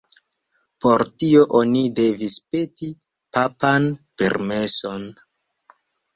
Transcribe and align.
Por 0.85 1.03
tio 1.23 1.43
oni 1.59 1.83
devis 1.99 2.39
peti 2.55 2.91
papan 3.39 3.87
permeson. 4.23 5.07